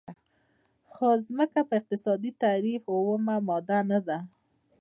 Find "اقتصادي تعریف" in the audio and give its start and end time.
1.79-2.83